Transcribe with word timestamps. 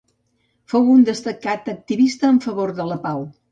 Fou 0.73 0.89
un 0.93 1.03
destacat 1.09 1.71
activista 1.75 2.33
en 2.37 2.43
favor 2.49 2.75
de 2.83 2.91
la 2.93 3.01
pau. 3.07 3.25